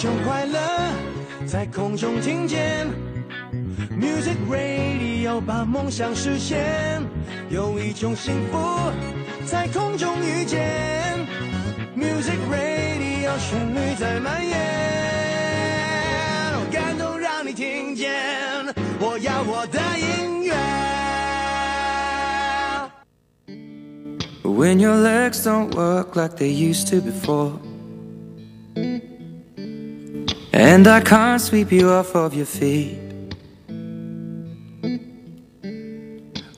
[0.00, 0.60] 种快乐
[1.44, 2.86] 在空中听见
[3.90, 7.02] ，Music Radio 把梦想实现，
[7.50, 8.92] 有一种幸福
[9.44, 11.26] 在空中遇见
[11.96, 14.56] ，Music Radio 旋律在蔓延，
[16.70, 18.12] 感动让你听见，
[19.00, 20.54] 我要我的音乐。
[24.44, 27.54] When your legs don't work like they used to before.
[30.58, 32.98] And I can't sweep you off of your feet.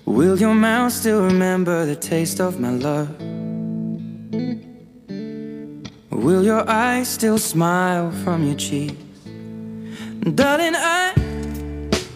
[0.06, 3.14] Will your mouth still remember the taste of my love?
[6.10, 8.94] Will your eyes still smile from your cheeks?
[10.34, 11.12] Darling, I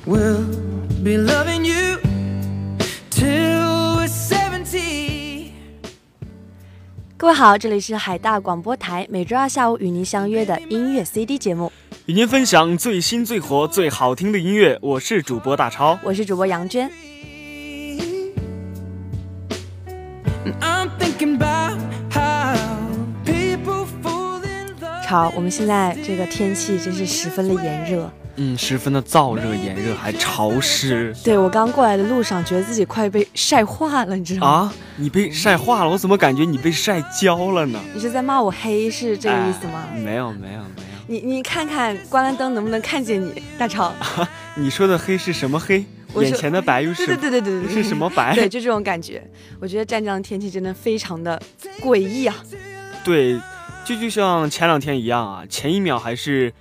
[0.06, 0.42] will
[1.02, 1.98] be loving you
[3.10, 3.53] till
[7.16, 11.70] 各位好，这里是海大广播台，每周二下午与您相约的音乐 CD 节目，
[12.06, 14.76] 与您分享最新、最火、最好听的音乐。
[14.82, 16.90] 我是主播大超，我是主播杨娟。
[25.14, 28.10] 超，我们现在这个天气真是十分的炎热。
[28.34, 34.48] 嗯，十分的燥热、炎热，还潮湿对我刚过来的路上，觉得自己快被晒化了，你知道吗？
[34.48, 34.74] 啊！
[34.96, 37.80] 你被晒化了，我怎么感觉你被晒焦了呢？
[37.94, 39.86] 你是在骂我黑，是这个意思吗？
[39.92, 40.64] 哎没有，没有，没有。
[41.06, 43.92] 你你看看关了灯能不能看见你，大超？
[44.58, 45.84] 你说的黑是什么黑？
[46.16, 48.34] 眼前的白又是对对对对对对，是什么白？
[48.34, 49.22] 对，就这种感觉。
[49.60, 51.40] 我觉得湛江的天气真的非常的
[51.80, 52.34] 诡异啊！
[53.04, 53.38] 对，
[53.84, 56.52] 就就像前两天一样啊，前一秒还是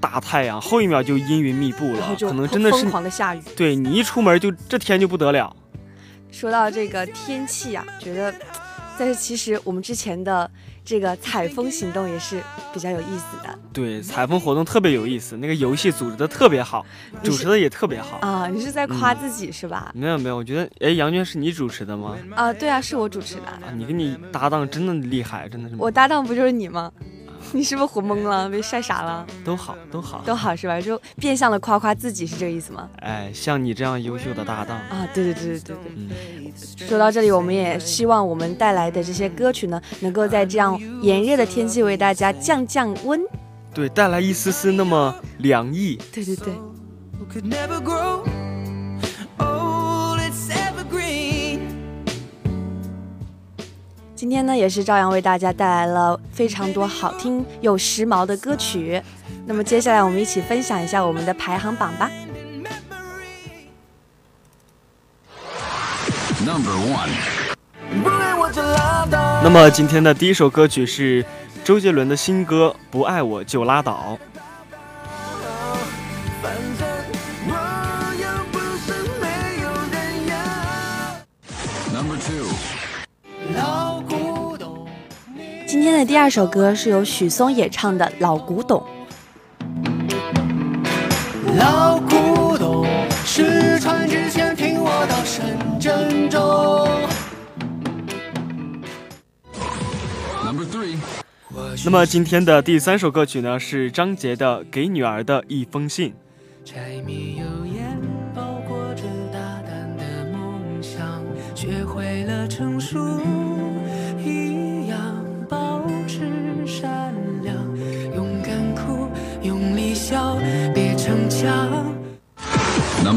[0.00, 3.42] 大太阳，后一秒就阴云密布了，可能真的是疯狂的下雨。
[3.56, 5.54] 对你一出门就这天就不得了。
[6.30, 8.32] 说到这个天气啊，觉得，
[8.98, 10.48] 但是其实我们之前的
[10.88, 16.86] 这个采风行动也是比较有意思的对，采风活动特别有意思，那个游戏组织的特别好，
[17.22, 18.16] 主持的也特别好。
[18.22, 18.48] 啊。
[18.48, 19.92] 你是在夸自己是吧？
[19.94, 22.16] 没有没有，我觉得，哎，杨娟是你主持的吗？
[22.34, 23.42] 啊，对啊，是我主持的。
[23.42, 26.90] 啊，你跟你搭档真的厉害，真的是我搭档不就是你吗？
[27.52, 28.48] 你是不是活懵了？
[28.48, 29.26] 被晒傻了？
[29.44, 30.80] 都好都好都好是吧？
[30.80, 32.88] 就变相的夸夸自己是这个意思吗？
[33.00, 35.92] 哎，像你这样优秀的搭档，啊，对对对对对对。
[35.96, 36.52] 嗯，
[36.88, 43.20] 说到这里，我们也希望我们带来的这些歌曲呢，能够在这样炎热的天气为大家降降温。
[43.74, 45.98] 对，带来一丝丝那么凉意。
[46.12, 46.52] 对对对，
[54.18, 59.00] 今天呢也是照样为大家带来了非常多好听又时髦的歌曲。
[59.46, 62.10] 那么接下来我们一起分享一下我们的排行榜吧。
[66.44, 67.10] Number one.
[68.02, 69.40] 不爱我就拉倒。
[69.44, 71.24] 那么今天的第一首歌曲是
[71.62, 74.18] 周杰伦的新歌《不爱我就拉倒》。
[76.42, 76.88] 反正
[77.46, 77.54] 我
[78.20, 80.34] 又不是没有人要。
[81.94, 82.77] Number two.
[85.88, 88.78] 天的第二首歌是由许嵩演唱的《老古董》。
[91.56, 92.86] 老古董，
[93.24, 96.38] 失传之前听我到深圳中。
[100.44, 100.98] Number three.
[101.84, 106.10] 那么今天的第三首歌曲呢是张杰的《给女儿的一封信》。
[106.66, 107.77] 柴米油盐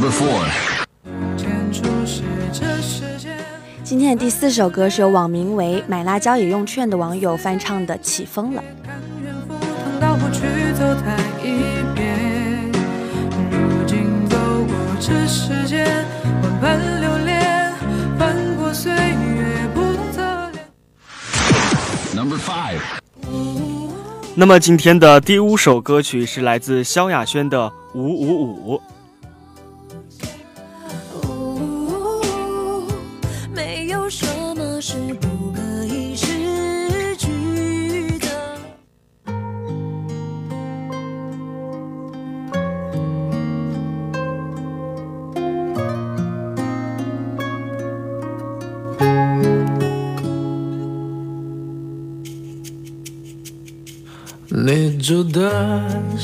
[0.01, 0.47] Number four.
[3.83, 8.63] 今天的第四首歌是由网名为“买辣椒也用券”的网友翻唱的《起风了》。
[8.83, 10.41] 看远赴汤蹈火去
[10.73, 12.71] 走它一遍。
[13.51, 15.85] 如今走过这世间，
[16.41, 17.71] 万般流连，
[18.17, 19.81] 翻过岁月不
[20.11, 20.65] 择恋。
[22.15, 22.79] Number five.
[24.33, 28.77] 那么今天的第五首歌曲是来自萧亚轩的《五五五》。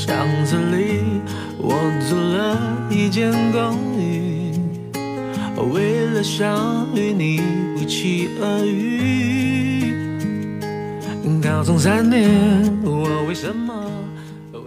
[0.08, 1.20] 巷子里，
[1.58, 1.74] 我
[2.08, 2.58] 租了
[2.88, 4.54] 一间公寓，
[5.70, 7.42] 为了想与你
[7.76, 9.92] 不期而遇。
[11.42, 12.26] 高中三年，
[12.82, 13.84] 我为什么？
[14.54, 14.60] 为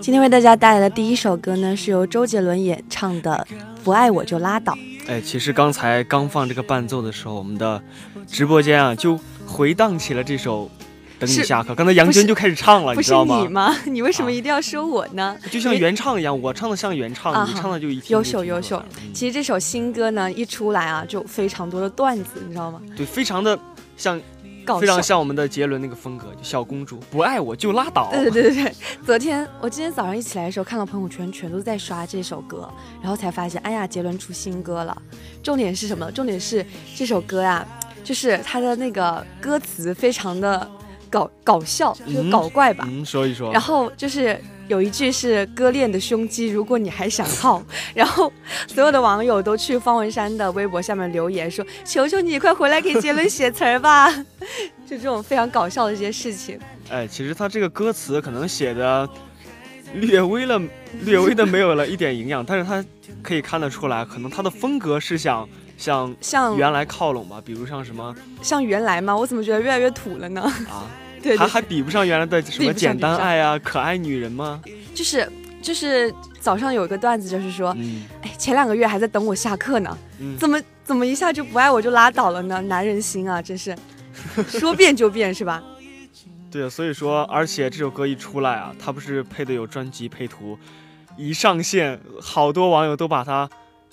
[0.00, 3.44] 今天为大家带来的第一首歌呢，是由周杰伦演唱的
[3.82, 4.72] 《不爱我就拉倒》。
[5.08, 7.82] 哎，其实刚才刚放这个伴奏的时候，我们的
[8.28, 9.18] 直播间啊就
[9.48, 10.70] 回荡起了这首
[11.18, 11.72] 《等你下课》。
[11.74, 13.40] 刚才杨不是娟就开始唱了，不是你知道吗？
[13.40, 13.76] 你吗？
[13.86, 15.36] 你为什么啊一定要说我呢？
[15.50, 18.82] 就像原唱一样，我唱的像原唱，啊你唱的就一听优秀优秀
[19.12, 22.80] 其实这首新歌呢一出来啊，就非常多的段子，你知道吗？
[22.96, 23.58] 对，非常的
[23.96, 24.20] 像。
[24.80, 28.10] 非常像我们的杰伦那个风格，就小公主不爱我就拉倒。
[28.10, 28.74] 对对对对对，
[29.06, 32.68] 昨天我今天早上一起来的时候，看到朋友圈全都在刷这首歌，
[33.00, 35.00] 然后才发现，哎呀，杰伦出新歌了。
[35.40, 36.10] 重点是什么？
[36.10, 36.66] 重点是
[36.96, 37.64] 这首歌呀、
[38.02, 40.68] 就是它的那个歌词非常的
[41.10, 42.86] 搞搞笑，就搞怪吧。
[42.88, 43.52] 嗯，说一说。
[43.52, 44.38] 然后就是
[44.68, 47.62] 有一句是割裂的胸肌，如果你还想靠，
[47.94, 48.32] 然后
[48.66, 54.12] 所有的网友都去方文山的微博下面留言说：“求求你快回来给杰伦写词儿吧！”
[54.86, 56.58] 就这种非常搞笑的一些事情。
[56.90, 59.08] 哎，其实他这个歌词可能写的
[59.94, 60.60] 略微了，
[61.04, 62.84] 略微的没有了一点营养，但是他
[63.22, 69.16] 可以看得出来，可能他的风格是想向像原来靠拢吧，比如像什么像原来吗？
[69.16, 70.40] 我怎么觉得越来越土了呢？
[70.70, 70.88] 啊，
[71.22, 74.62] 对对，还还比不上原来的什么简单爱啊、可爱女人吗？
[74.94, 75.30] 就是
[75.60, 82.60] 就是早上有一个段子，就是说，嗯哎，前两个月还在等我下课呢，嗯，怎么怎么一下就不爱我就拉倒了呢？
[82.62, 83.76] 男人心啊，真是
[84.48, 85.62] 说变就变是吧？
[86.50, 90.56] 对啊，所以说，而且这首歌一出来啊，它不是配的有专辑配图，
[91.16, 93.50] 一上线，好多网友都把它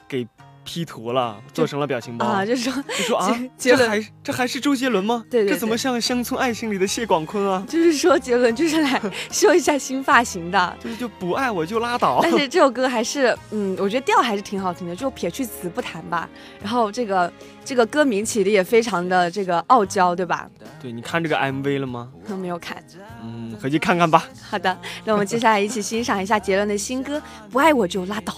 [0.08, 0.26] 给
[0.64, 5.24] P 图了，做成了表情包，啊，就是说就说啊，杰伦这还这还是周杰伦吗？
[5.30, 7.64] 对对这怎么像《乡村爱情》里的谢广坤啊？
[7.68, 10.74] 就是说杰伦就是来秀一下新发型的。
[10.80, 12.20] 就是就不爱我就拉倒。
[12.22, 16.30] 但是这首歌还是，嗯，我觉得调还是挺好听的，就撇去词不谈吧。
[16.62, 17.32] 然后这个
[17.66, 20.50] 这个歌名起的也非常的这个傲娇，对吧？
[20.82, 22.10] 对，你看这个 MV 了吗？
[22.28, 22.82] 都没有看。
[23.22, 24.26] 嗯，回去看看吧。
[24.50, 27.18] 好的，那我们接下来一起欣赏一下杰伦的新歌
[27.52, 28.34] 《不爱我就拉倒》。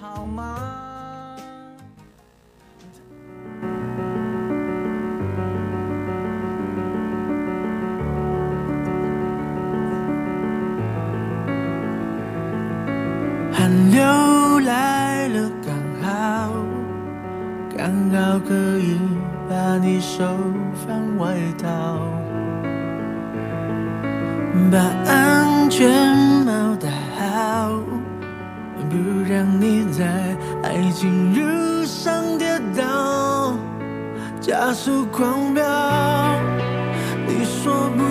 [0.00, 0.81] 好吗？
[13.72, 16.52] 人流来了，刚好，
[17.74, 19.00] 刚好可以
[19.48, 20.22] 把你手
[20.84, 21.98] 放外套，
[24.70, 24.78] 把
[25.10, 25.90] 安全
[26.44, 27.80] 帽戴好。
[28.90, 28.96] 不
[29.26, 30.04] 让你在
[30.62, 33.56] 爱情路上跌倒，
[34.38, 35.64] 加速狂飙。
[37.26, 38.02] 你说不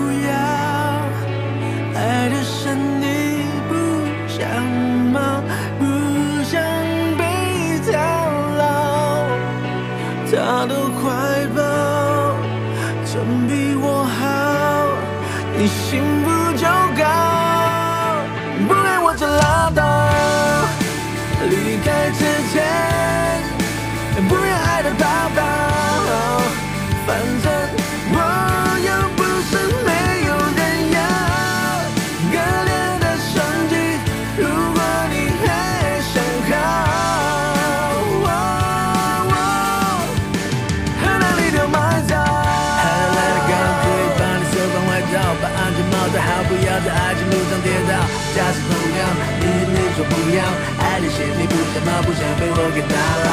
[47.12, 47.92] 爱情路上跌倒。
[48.34, 49.04] 假使同样，
[49.44, 50.40] 你你说不要，
[50.80, 52.00] 爱的线你不想吗？
[52.08, 53.28] 不想被我给打扰。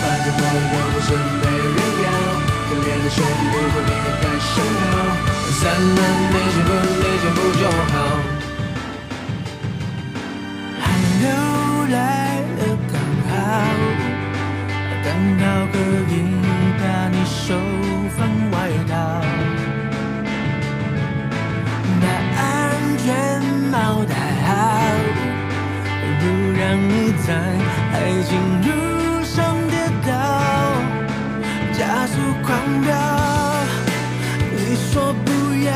[0.00, 2.08] 反正我又不是没人要，
[2.64, 4.88] 可怜的兄弟，如果你还想好，
[5.60, 6.00] 三人
[6.32, 7.62] 你幸福你幸福就
[7.92, 7.94] 好。
[10.80, 10.82] 寒
[11.20, 11.28] 流
[11.92, 12.00] 来
[12.56, 12.60] 了，
[12.90, 12.96] 刚
[13.28, 13.30] 好。
[15.04, 15.08] 刚
[15.40, 15.76] 好可
[16.08, 16.24] 以
[16.80, 17.52] 把你手
[18.16, 18.18] 放
[18.50, 18.56] 外
[18.88, 18.92] 套，
[23.00, 24.14] 安全帽戴
[24.46, 24.50] 好，
[26.20, 26.92] 不让你
[27.26, 27.28] 在
[27.94, 27.96] 爱
[28.28, 28.30] 情
[28.60, 28.68] 路
[29.24, 29.74] 上跌
[30.06, 30.12] 倒，
[31.72, 32.12] 加速
[32.44, 32.48] 狂
[32.82, 32.88] 飙。
[34.54, 35.28] 你说不
[35.64, 35.70] 要，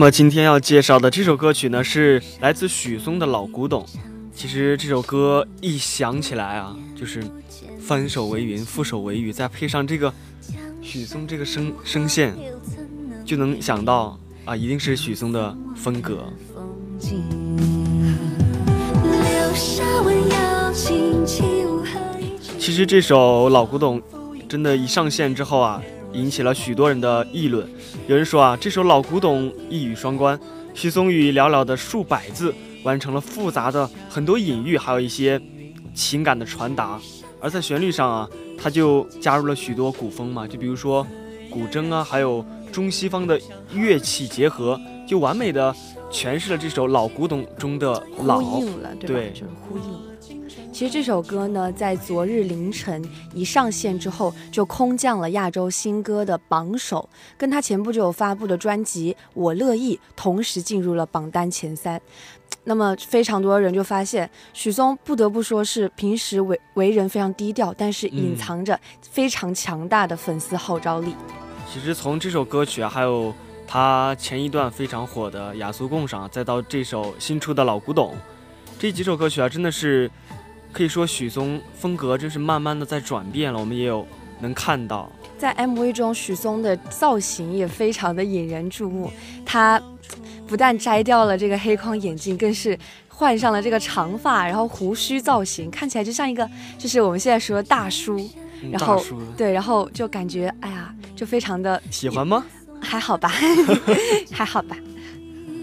[0.00, 3.84] 那么今天要介绍的这首歌曲呢，是来自许嵩的老古董。
[4.34, 7.22] 其实这首歌一想起来啊，就是
[7.78, 10.10] 翻手为云，覆手为雨，再配上这个
[10.80, 12.34] 许嵩这个声声线，
[13.26, 16.24] 就能想到啊，一定是许嵩的风格。
[22.58, 24.00] 其实这首老古董，
[24.48, 27.68] 真的，一上线之后啊，引起了许多人的议论。
[28.06, 30.38] 有人说啊，这首老古董一语双关，
[30.74, 35.40] 许嵩以寥寥的数百字完成了复杂的很多隐喻，还有一些
[35.94, 37.00] 情感的传达。
[37.40, 41.06] 而在旋律上啊，他就加入了许多古风嘛，就比如说
[41.50, 43.40] 古筝啊，还有中西方的
[43.72, 45.74] 乐器结合，就完美的
[46.10, 48.40] 诠释了这首老古董中的老。
[48.40, 49.14] 呼应了，对吧？
[49.14, 50.09] 对就是呼应了。
[50.80, 57.06] 其实这首歌呢，在昨日凌晨一上线之后，就空降了亚洲新歌的榜首，
[57.36, 62.00] 跟他前不久发布的专辑《我乐意》同时进入了榜单前三。
[62.64, 71.14] 那么非常多人就发现，许嵩不得不说是平时为为人非常低调，但是隐嗯藏着非常强大的粉丝号召力。
[71.70, 73.34] 其实从这首歌曲啊，还有
[73.66, 78.12] 他前一段非常火的《雅俗共赏》，再到这首新出的《老古董》，
[78.78, 80.10] 这几首歌曲啊，真的是
[80.72, 83.58] 可以说许嵩风格真是慢慢的在转变了。
[83.58, 84.06] 我们也有
[84.40, 89.10] 能看到，在 MV 中，许嵩的造型也非常的引人注目。
[89.44, 89.80] 他
[90.46, 96.48] 不但摘掉了这个黑框眼镜，更是换上了这个长发，然后胡须造型，看起来就像一个
[96.78, 98.18] 就是我们现在说的大叔。
[98.62, 99.02] 嗯然后
[99.38, 102.44] 对，然后就感觉哎呀，就非常的喜欢吗？
[102.78, 103.32] 还好吧，
[104.30, 104.76] 还好吧。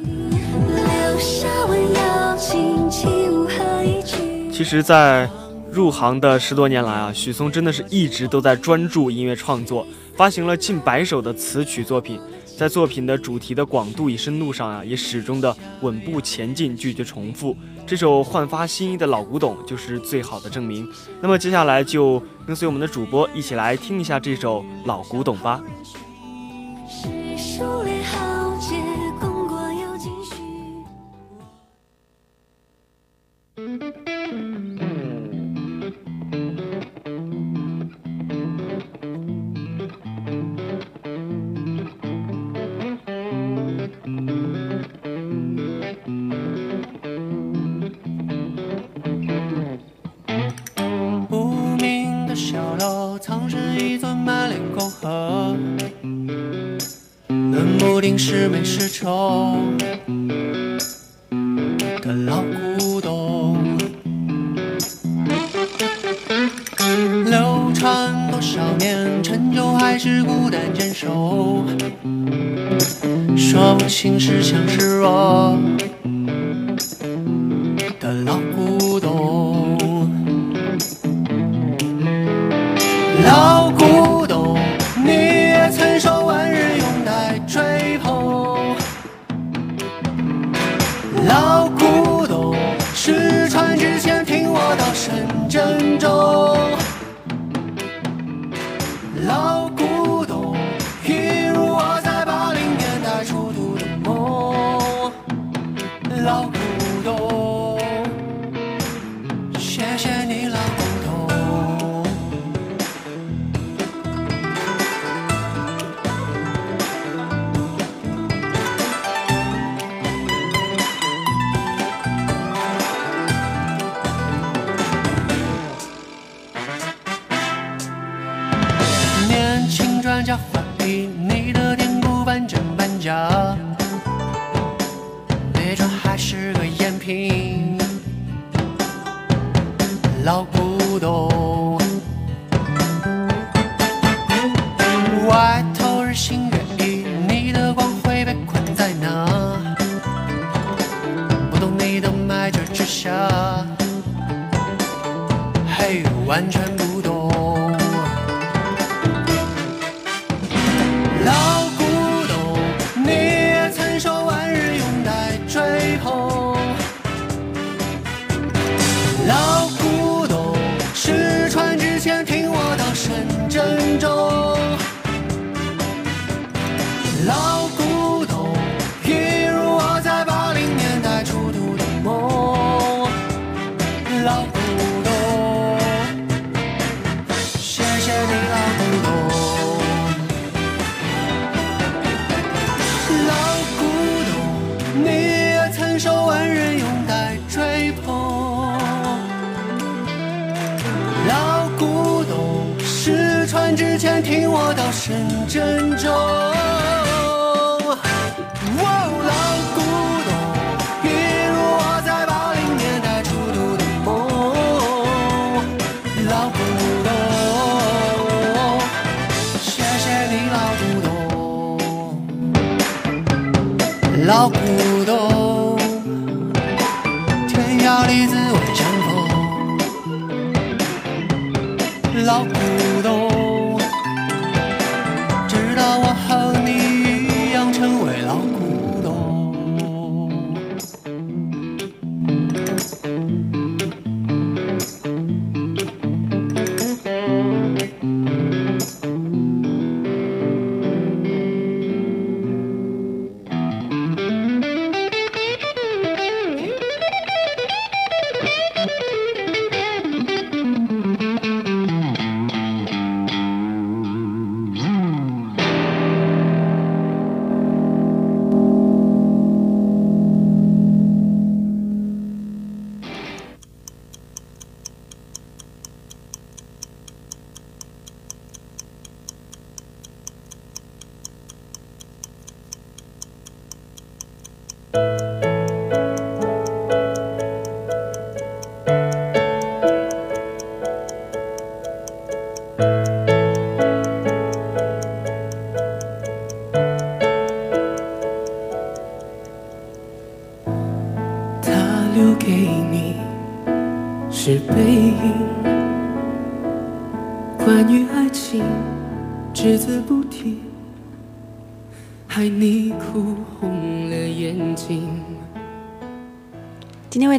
[0.03, 5.29] 留下温柔轻轻和一句其实，在
[5.71, 9.85] 入行的十多年来啊，许嵩真的是一直都在专注音乐创作，
[10.15, 12.19] 发行了近百首的词曲作品，
[12.57, 17.55] 在作品的主题的广度与深度上啊，也始终的稳步前进，拒绝重复。
[17.85, 20.89] 这首焕发新意的老古董就是最好的证明。
[21.21, 25.61] 那么接下来就跟随我们的主播一起来听一下这首老古董吧。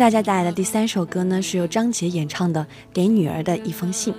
[0.08, 2.62] 大家带来的第三首歌呢，是由张杰演唱的
[2.94, 4.10] 《给女儿的一封信》。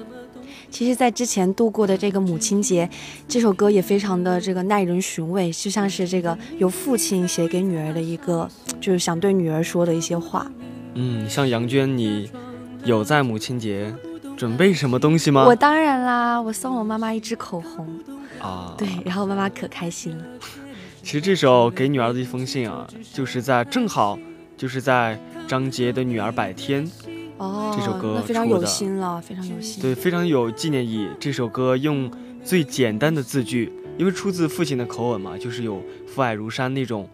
[0.70, 2.88] 其实，在之前度过的这个母亲节，
[3.28, 8.48] 这首歌也非常的这个耐人寻味，就像是这个由父亲写给女儿的一个，
[8.80, 10.46] 就是想对女儿说的一些话。
[10.94, 12.30] 嗯，像杨娟，你
[12.84, 13.92] 有在母亲节
[14.38, 15.44] 准备什么东西吗？
[15.44, 17.88] 我当然啦，我送我妈妈一支口红，
[18.40, 20.24] 啊，对，然后妈妈可开心了。
[21.02, 24.20] 其实这首《给女儿的一封信》啊，就是在正好
[24.60, 25.18] 就是在
[25.48, 26.86] 张杰的女儿百天，
[27.38, 29.82] 哦，这首歌非常有出的心了，非常有心。
[29.82, 31.08] 对，非常有纪念意义。
[31.18, 32.12] 这首歌用
[32.44, 37.10] 最简单的字句，因为出自父亲的口吻嘛，就是有父爱如山那种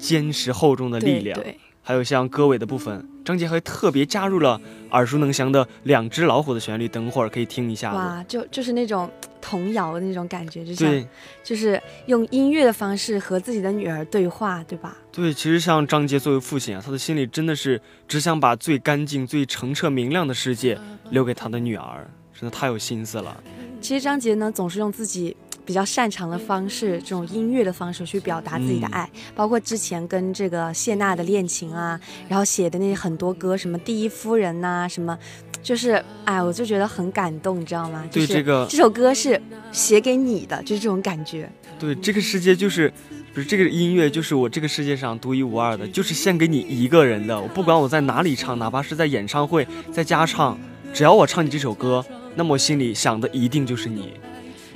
[0.00, 1.38] 坚实厚重的力量。
[1.38, 7.92] 对对，还有像歌尾的部分，张杰还特别加入了耳熟能详的两只老虎的旋律，等会儿可以听一下。
[7.92, 11.06] 哇，就就是那种童谣的那种感觉，就像对
[11.44, 14.96] 就是用音乐的方式和自己的女儿对话，对吧？
[15.12, 20.78] 对，其实像张杰作为父亲啊，他的心里真的是只想把最干净、最澄澈明亮的世界
[21.10, 23.42] 留给他的女儿，真的太有心思了。
[23.80, 35.16] 其实张杰呢，总是用自己比较擅长的方式，这种音乐的方式去表达自己的嗯爱，包括之前跟这个谢娜的恋情啊，然后写的那些很多歌，什么第一夫人呐、什么，
[35.62, 38.04] 就是哎，我就觉得很感动，你知道吗？
[38.10, 41.50] 就是对这个这首歌是写给你的，就是这种感觉。
[41.78, 42.92] 对，这个世界就是，
[43.32, 47.40] 不是这个音乐就是我这个世界上独一无二的，就是献给你一个人的。
[47.40, 50.58] 我不管我在哪里唱，哪怕是在演唱会、在家唱，
[50.92, 54.12] 只要我唱你这首歌，那么我心里想的一定就是你。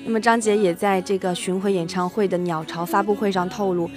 [0.04, 3.90] 那么张杰也在这个巡回演唱会的鸟巢发布会上透露，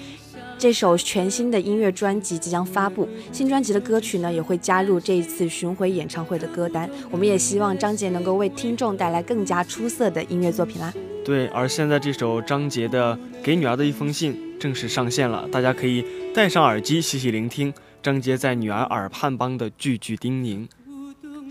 [0.58, 6.90] 这首全新的音乐专辑即将发布，新专辑的歌曲呢也会加入这一次巡回演唱会的歌单。
[7.12, 10.94] 我们也希望张杰能够为听众带来更加出色的音乐作品啦。
[11.26, 20.66] 对，而现在这首张杰的《给女儿的一封信》正式上线了，大家可以戴上耳机细细聆听张杰在女儿耳畔帮的句句叮咛。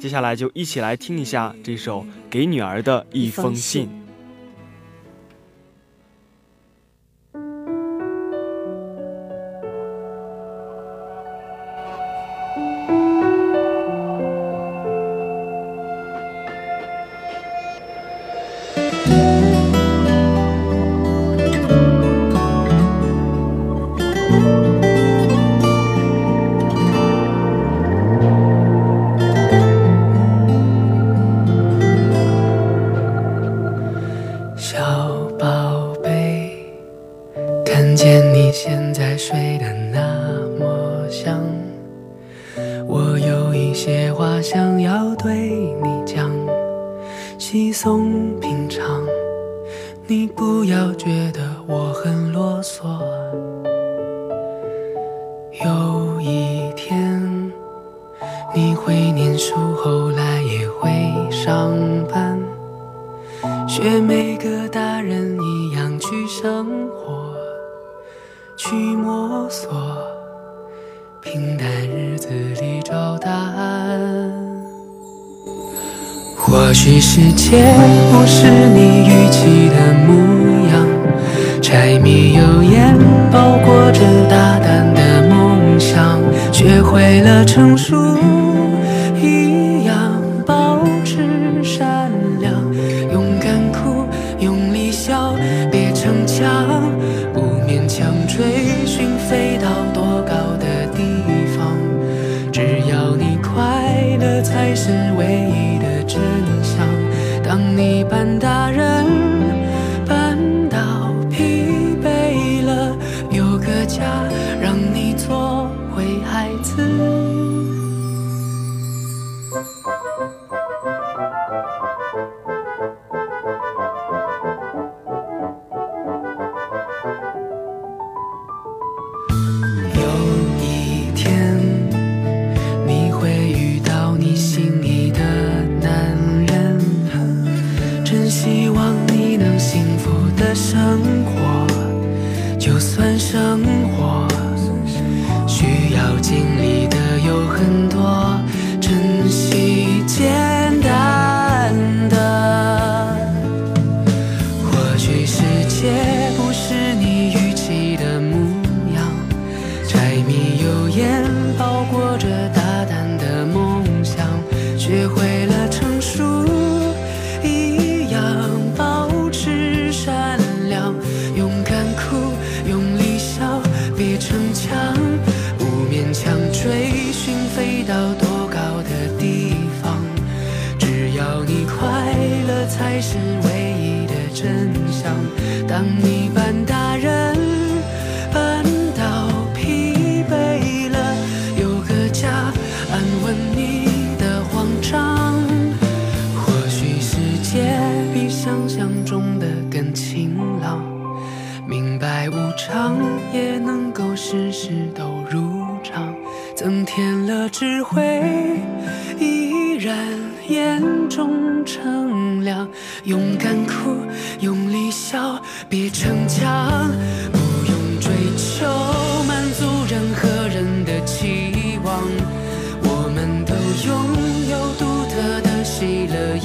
[0.01, 3.87] 接下来就一起来听一下这首《给女儿的一封信》。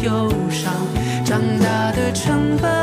[0.01, 0.73] 忧伤，
[1.23, 2.80] 长大的成本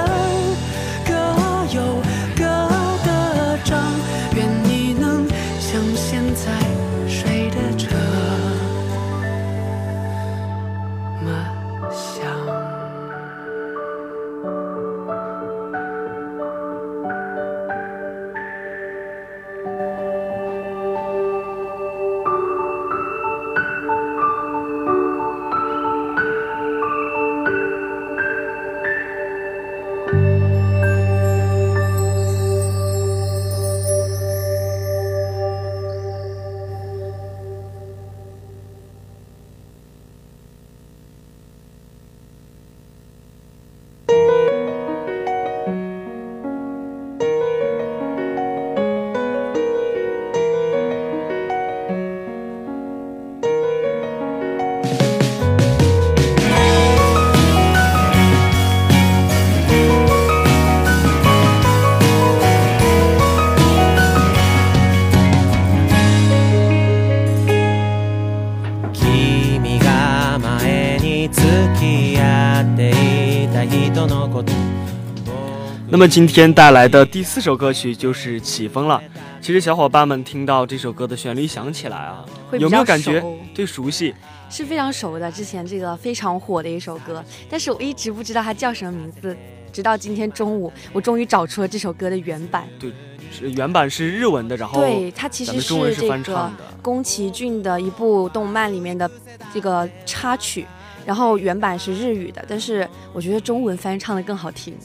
[75.90, 79.02] 那么今天带来的第四首歌曲就是《起风了》。
[79.40, 82.22] 其实小伙伴们听到这首歌的旋律响起来啊，
[82.52, 84.14] 有没有感觉熟对熟悉？
[84.50, 89.34] 是非常熟的，之前这个非常火的一首歌，但是我一直不知道它叫什么名字，
[89.72, 92.68] 直到今天中午，我终于找出了这首歌的原版。
[92.78, 92.92] 对
[93.40, 96.52] 原版是日文的，然后对，它其实是这个。
[96.82, 99.10] 宫崎骏的一部动漫里面的
[99.54, 100.66] 这个插曲，
[101.06, 104.76] 然后原版是日语的，但是我觉得中文翻唱的更好听。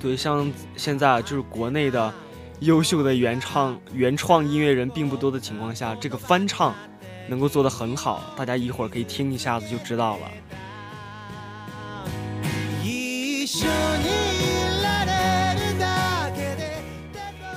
[0.00, 2.12] 对，像现在就是国内的
[2.60, 6.74] 优秀的原唱原创音乐人并不多的情况下，这个翻唱
[7.28, 10.30] 能够做得很好，大家一会儿可以听一下子就知道了。
[12.84, 16.62] 一緒にいられるだけで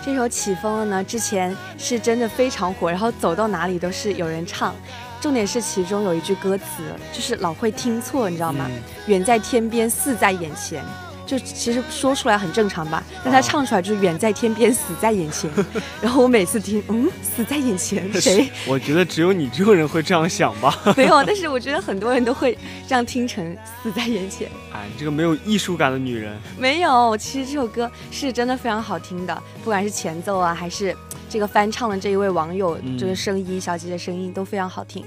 [0.04, 4.74] 这首起风了呢，之前是真的非常火，然后走到哪里都是有人唱。
[5.22, 6.66] 重点是其中有一句歌词，
[7.12, 8.66] 就是老会听错，你知道吗？
[8.70, 10.82] 嗯远在天边，似在眼前。
[11.27, 15.51] 就其实说出来很正常吧，但他唱出来就是远在天边，死在眼前。
[16.03, 18.51] 然后我每次听，嗯，死在眼前，谁？
[18.69, 20.79] 我觉得只有你这种人会这样想吧。
[20.97, 22.57] 没有，但是我觉得很多人都会
[22.87, 24.49] 这样听成死在眼前。
[24.73, 26.37] 哎，你这个没有艺术感的女人。
[26.59, 30.95] 没有，其实这首歌是真的非常好听的，不管是前奏啊，还是
[31.29, 35.05] 这个翻唱的这一位网友嗯这个声音，小姐姐声音都非常好听。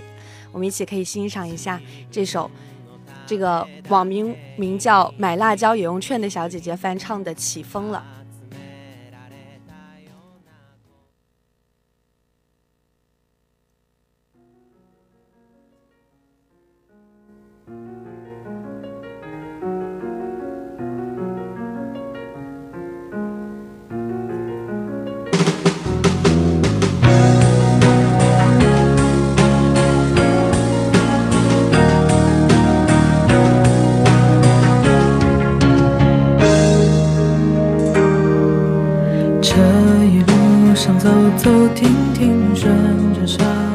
[0.51, 2.49] 我们一起可以欣赏一下这首
[3.27, 8.01] 这个网名名叫“买辣椒也用券”的小姐姐翻唱的《起风了》。
[41.37, 43.66] 走停停，顺着山。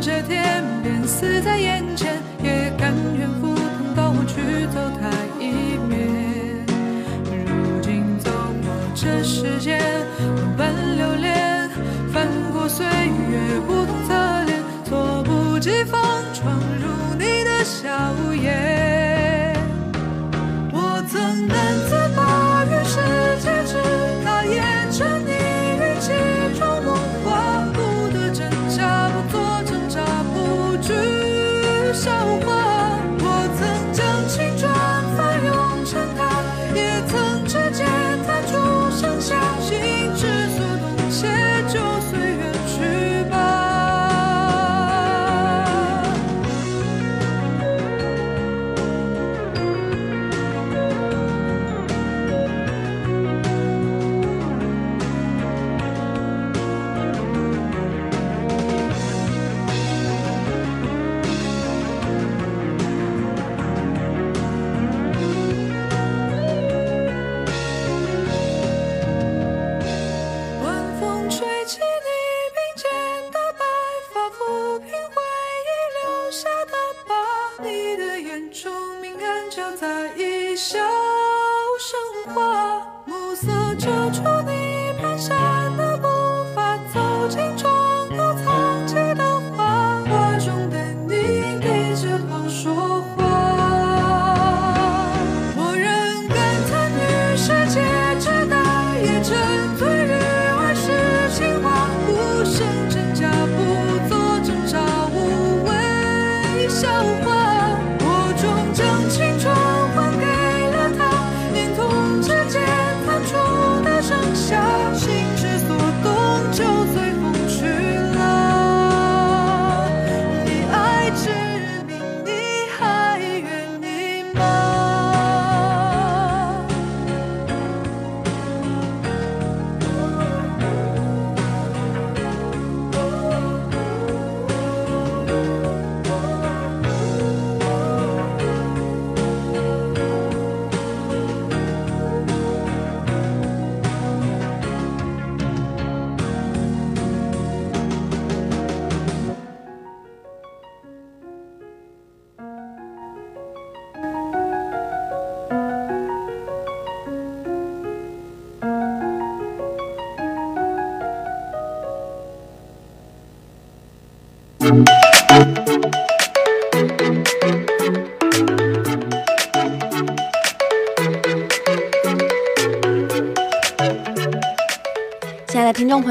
[0.00, 6.64] 看着天边死在眼前，也甘愿赴汤蹈火去走它一遍。
[7.44, 8.30] 如今走
[8.62, 9.78] 过这世间，
[10.56, 11.68] 万般流连，
[12.10, 14.14] 翻过岁月不同侧
[14.46, 16.00] 脸，措不及防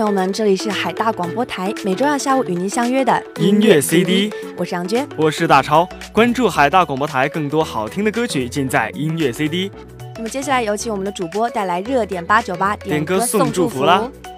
[0.10, 5.08] 友们，这里是海大广播台，每周二下午与您相约的音乐 CD，我是杨娟。
[5.16, 9.72] 我是大超，关注海大广播台，更多好听的歌曲尽在音乐 CD。
[10.16, 14.00] 那么接下来有请我们的主播带来热点八九八点歌歌送祝祝福啦。
[14.00, 14.29] 福